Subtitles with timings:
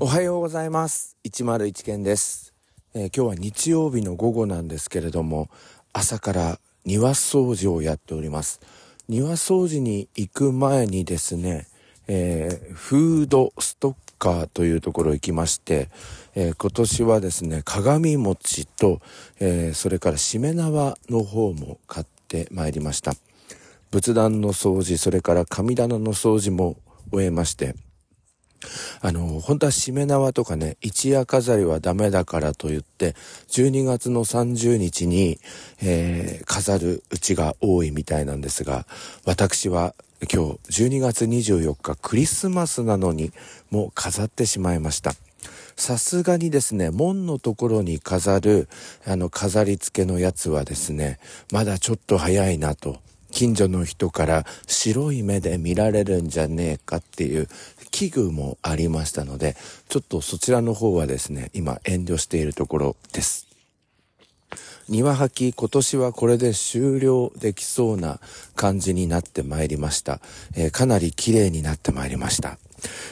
[0.00, 1.16] おはようございます。
[1.22, 2.52] 101件です、
[2.94, 5.48] えー、今日は日曜日の午後なんですけれども、
[5.92, 8.60] 朝から庭掃除をやっております。
[9.08, 11.68] 庭掃除に行く前にですね、
[12.08, 15.88] えー、フードストッカーというところ行きまして、
[16.34, 19.00] えー、今年はですね、鏡餅と、
[19.38, 23.12] え、それからしめ縄の方も買ってまいりました。
[23.92, 26.78] 仏壇の掃除、それから神棚の掃除も
[27.12, 27.76] 終えまして、
[29.00, 33.14] あの、本当はしめ縄とかね、一夜飾りはダメだからと言って、
[33.48, 35.38] 12月の30日に、
[35.82, 38.86] えー、飾るうちが多いみたいなんですが、
[39.24, 39.94] 私は
[40.32, 43.32] 今日12月24日クリスマスなのに
[43.70, 45.12] もう飾ってしまいました。
[45.76, 48.68] さすがにですね、門のところに飾る、
[49.06, 51.18] あの、飾り付けのやつはですね、
[51.52, 52.98] まだちょっと早いなと。
[53.34, 57.48] 近所の人から白い目で見られるんじゃねえかっていう
[57.94, 59.54] 危惧もありましたので、
[59.88, 63.46] ちょっとそちらの方はですね、今遠慮しているところです。
[64.88, 68.18] 庭履き今年はこれで終了できそうな
[68.56, 70.20] 感じになってまいりました。
[70.56, 72.58] えー、かなり綺麗になってまいりました。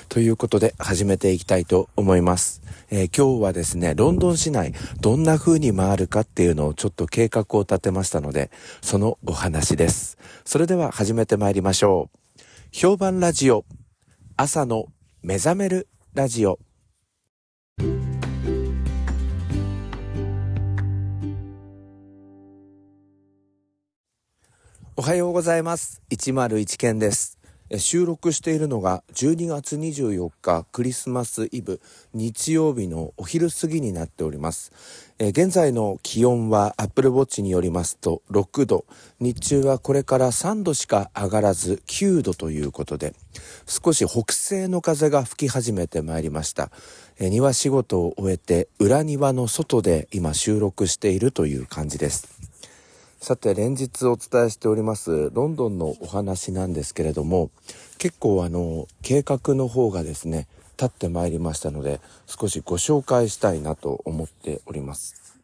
[0.08, 2.60] ということで始めていきたいと思います。
[2.90, 10.18] えー、今日はですね、ロンドン市内どんな風に回るかっていうのをちょっと計画を立てましたので、そのお話です。
[10.44, 12.18] それでは始めてまいりましょう。
[12.72, 13.64] 評判ラジオ
[14.36, 14.86] 朝の
[15.22, 16.58] 目覚めるラジオ。
[24.96, 26.00] おはようございます。
[26.10, 27.41] 101件です。
[27.78, 31.80] 収録しているのが12月24日クリスマスイブ
[32.12, 34.72] 日曜日のお昼過ぎになっております。
[35.18, 38.84] え現在の気温は Apple Watch によりますと6度、
[39.20, 43.14] 日中はこれから3度しか上がらず9度ということで、
[43.66, 46.70] 少し北西の風が吹き始めてまいりました。
[47.18, 52.51] え庭仕事を終えて裏庭の外で今収録しているという感じです。
[53.22, 57.52] さて連日お伝えしておりますロンドンのお話なんですけれども
[57.98, 65.38] 結構あの計画の方がですね立ってまいりましたので少しご紹介したいなと思っております。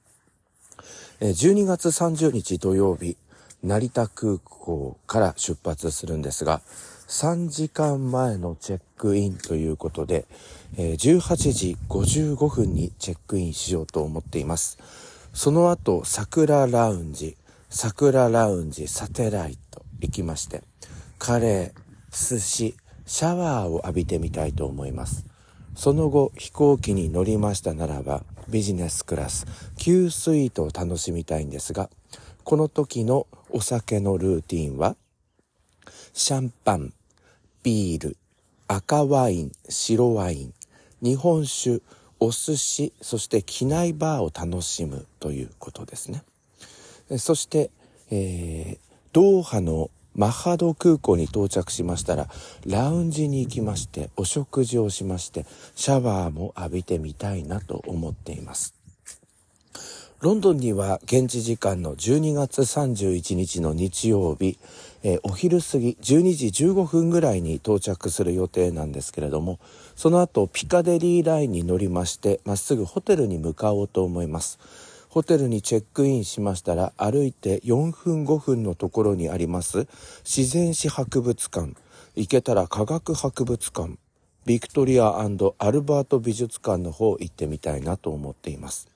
[1.21, 3.17] 12月30日土曜日
[3.63, 6.61] 成田空港から出発するんですが
[7.07, 10.27] 3時間前のチェックインということで
[10.77, 14.79] 18時55分にチェックインしようと思っています。
[15.33, 17.37] その後桜ラウンジ
[17.71, 20.63] 桜ラウンジサテライト行きまして、
[21.19, 22.75] カレー、寿司、
[23.05, 25.27] シャワーを浴びてみたいと思います。
[25.77, 29.47] その後、飛行機に乗りましたならば、ビジネスクラス、
[29.77, 31.91] Q スイートを楽しみたいんですが、
[32.43, 34.97] この時のお酒のルーティンは、
[36.15, 36.95] シャンパン、
[37.63, 38.17] ビール、
[38.67, 40.55] 赤ワイン、白ワイン、
[41.03, 41.83] 日本酒、
[42.19, 46.23] お寿司、そして機内バーを楽しむということですね。
[47.17, 47.71] そして、
[48.11, 48.79] えー、
[49.13, 52.29] ドーハのマハド空港に到着しましたら、
[52.67, 55.47] ラウンジに行きまして、お食事をしまして、
[55.77, 58.75] シャワーも浴びてみたいなと思っています。
[60.21, 64.59] ロンドンには現地時間の12月31日の日曜日、
[65.05, 69.61] えー、お昼過ぎ12時15分ぐらいに到着する予定なんですけれども、
[69.95, 74.59] その後ピカデリーラインに乗りまして、まっすぐホテルに向かおうと思います。
[75.09, 79.87] ホテルにチェックインしましたら歩いて4分5分のところにあります。
[80.25, 81.75] 自然史博物館。
[82.15, 83.99] 行けたら科学博物館。
[84.45, 88.89] ビクトリアアルバート美術館の方行ってみたいなと思っています。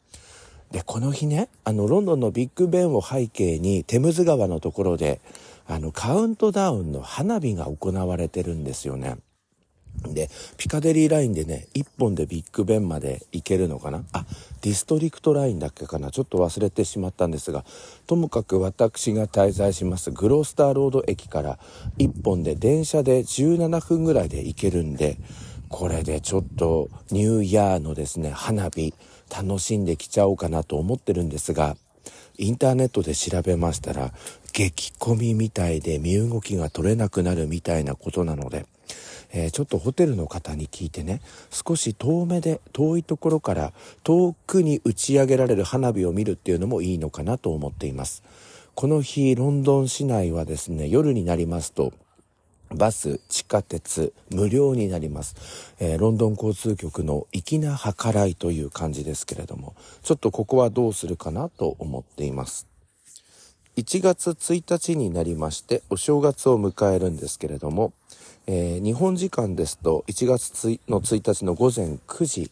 [0.71, 5.21] でこの日ねあのロンドンのビッグベンを背景にテムズ川のところで
[5.67, 9.19] あのカウントダウンの花火が行われてるんですよね。
[10.05, 14.05] で、ピカデリーラインでね、1本でビッグベンまで行けるのかな？
[14.13, 14.27] あ、
[14.61, 16.11] ディストリクトラインだっけかな？
[16.11, 17.65] ちょっと忘れてしまったんですが、
[18.07, 21.59] ともかく私が滞在しますグロースターロード駅から
[21.99, 25.19] 1本で電車で17分ぐらいで行けるんで、
[25.69, 28.93] これでちょっとニューイヤーのですね、花火
[29.35, 31.77] 楽しんできちゃおうかなと思ってるんですが、
[32.39, 34.13] インターネットで調べましたら、
[34.53, 38.67] 激混みみたいで身動きが取れなくなるみたいなことなので、
[39.33, 41.21] えー、ちょっとホテルの方に聞いてね、
[41.51, 43.73] 少し遠目で遠いところから
[44.05, 48.23] 遠くに打ち上げられる花火を見るっていうのもいいのかなと思っています。
[48.75, 51.93] この日、ロンドン市内はですね、夜になりますと、
[52.75, 55.75] バス、地下鉄、無料になります。
[55.79, 62.67] えー、ロンドン交通局の粋な計らいという感じですけれども、ちょっとここはどうするかなと思っています。
[63.77, 67.93] 1月1日になりまして、お正月を迎えるんですけれども、
[68.47, 72.51] えー、日本時間ですと1月の1日の午前9時、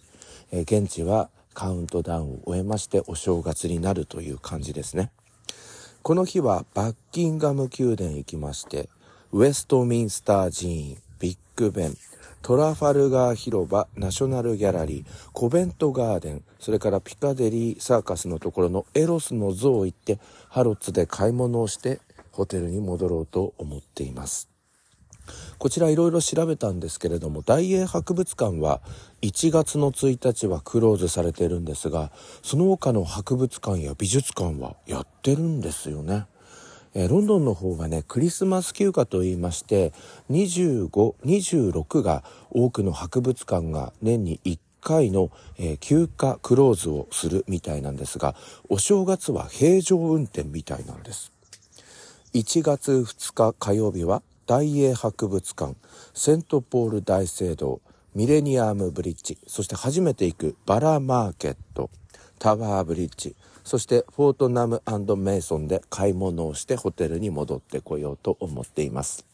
[0.53, 5.11] えー、現地はカウントダウンを終えましてお正月になるという感じですね。
[6.03, 8.89] この日はバッキンガム宮殿行きまして、
[9.33, 11.97] ウェストミンスター寺院、ビッグベン、
[12.41, 22.01] トラファルガー広場、ナショナルギャラリー、コベントガーデン、それからピカデリーサーカスのところのエロスの像を行って、ハロッツで買い物をして
[22.33, 24.49] ホテルに戻ろうと思っています。
[25.59, 28.81] こちらいろいろ調べたんですけれども、大英博物館は
[29.23, 32.11] 1月の1日はクローズされてるんですが、
[32.43, 36.27] その他の博物館や美術館はやってるんですよね。
[36.95, 39.93] えロンドンの方がね、クリスマス休暇と言いまして、
[40.31, 48.35] 25、26が多くの博物館が年に1回の、えー、休暇クローズをするみたいなんですが、
[48.69, 51.33] お正月は平常運転みたいなんです。
[52.35, 55.77] 1月2日火曜日は大英博物館、
[56.13, 57.81] セントポール大聖堂、
[58.17, 61.89] ミレニアムブリッジ、そして初めて行くバラマーケット、
[62.41, 64.83] タワーブリッジ、そしてフォートナム
[65.19, 69.25] メイソンで買い物をしてホテルに戻ってこようと思っています。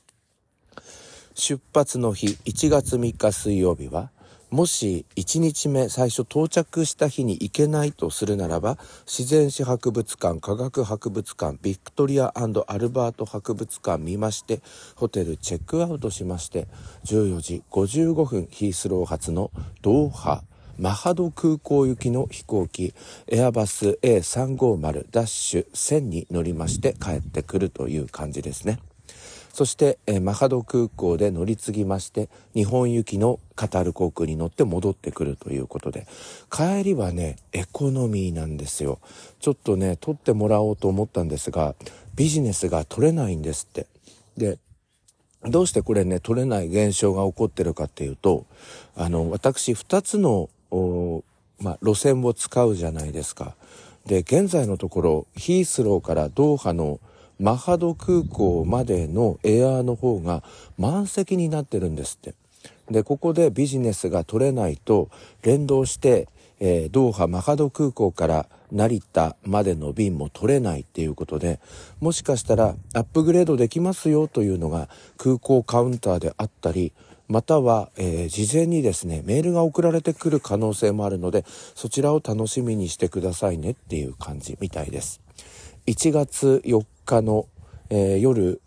[1.32, 4.10] 出発の日1月3日水曜日は
[4.50, 12.52] もし1日目最初到着した日に行けないとするならば自然史博物館科学博物館ビクトリアアル
[12.88, 14.60] バート博物館見まして
[14.94, 16.68] ホテルチェックアウトしまして
[17.06, 19.50] 14時55分ヒースロー発の
[19.82, 20.44] ドーハ
[20.78, 22.94] マハド空港行きの飛行機
[23.26, 28.78] エアバス A350-1000 に乗りまして帰ってくるという感じですね。
[29.56, 36.06] そして、えー、マハド空港で乗り継ぎまして、日本行きのカタール航空に乗って戻ってくるということで、
[36.50, 38.98] 帰りはね、エコノミーなんですよ。
[39.40, 41.74] ちょっとね、取ってもらおうと思ったんですが、
[42.14, 43.86] ビジネスが取れないんですって。
[44.36, 44.58] で、
[45.42, 48.44] どうしてこれね、取れない現象が起こってるかっていうと、
[48.94, 50.50] あの、私、二つの、
[51.60, 53.56] まあ、路線を使うじゃないですか。
[54.04, 57.00] で、現在のところ、ヒースローからドーハの
[57.38, 60.42] マハド空港までのエアーの方が
[60.78, 62.34] 満席になってるんですって。
[62.90, 65.10] で、ここでビジネスが取れないと
[65.42, 66.28] 連動して、
[66.60, 71.60] えー、ドーハマハド空港から成田までの便も取れないっていうことで、
[72.00, 76.92] もしかしたらアップグレードできますよというのが空港カウンターであったり、
[77.28, 81.44] または、えー、事前にですね、メールが送られてくる可能性もあるので、
[81.74, 85.20] そちらを楽しみにしてくださいねっていう感じみたいです。
[85.86, 87.46] 1月4日の、
[87.88, 88.60] えー、夜、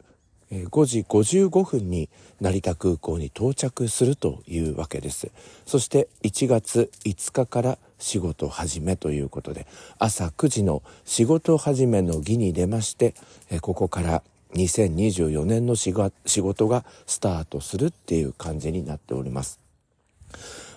[0.52, 2.10] 5時55分に
[2.42, 5.32] 成田空港に到着するというわけです。
[5.66, 9.68] そして1月5日から仕事始めということで、
[10.00, 13.14] 朝9時の仕事始めの儀に出まして、
[13.62, 14.24] ここから
[14.56, 19.60] 2024年の仕事がスタートするっていう感じになっております。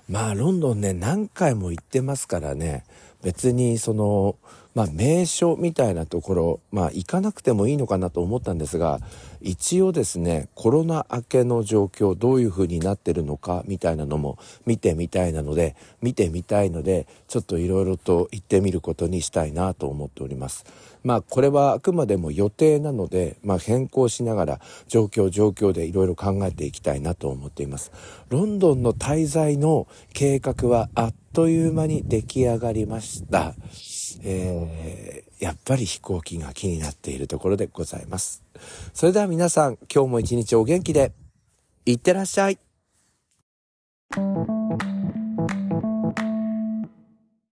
[0.08, 2.84] まあ、ロンドンね、何回も行ってますからね、
[3.22, 4.36] 別にその、
[4.74, 9.00] まあ、名所みたいなところ、まあ、行かなくてもいいのかなと思ったんですが、
[9.42, 20.64] 一応ですね、コロナ明けの状況、どういう風になってるのか、みたいなのも見てみたいなので、見てみたいので、ちょっといろいろと行ってみることにしたいなと思っております。
[21.04, 27.92] まあ、これはあくまでも予定なので、まあ、変更しながら、状況状況でいろいろ考えていきたいなと思っています。
[28.30, 33.54] ロンドンの滞在の計画はあっという間に出来上がりました。
[34.22, 38.42] えー、やっぱり飛行機が気になっているところでございます。
[38.94, 41.12] それでは皆さん、今日も一日お元気で、
[41.84, 42.58] いってらっしゃい。